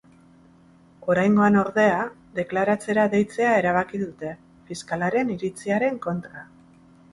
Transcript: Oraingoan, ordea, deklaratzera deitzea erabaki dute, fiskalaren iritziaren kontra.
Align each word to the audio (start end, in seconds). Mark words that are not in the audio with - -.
Oraingoan, 1.15 1.57
ordea, 1.61 1.99
deklaratzera 2.39 3.05
deitzea 3.13 3.53
erabaki 3.59 4.03
dute, 4.07 4.33
fiskalaren 4.73 5.33
iritziaren 5.37 6.05
kontra. 6.11 6.47